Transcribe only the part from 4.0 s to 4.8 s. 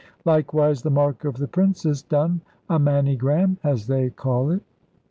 call it."